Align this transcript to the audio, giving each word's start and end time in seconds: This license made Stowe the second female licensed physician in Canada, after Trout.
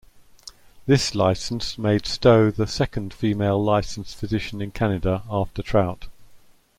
This 0.87 1.13
license 1.13 1.77
made 1.77 2.07
Stowe 2.07 2.49
the 2.49 2.65
second 2.65 3.13
female 3.13 3.63
licensed 3.63 4.15
physician 4.15 4.59
in 4.59 4.71
Canada, 4.71 5.21
after 5.29 5.61
Trout. 5.61 6.07